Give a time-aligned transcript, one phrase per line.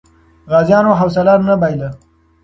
[0.51, 1.89] غازیانو حوصله نه بایله.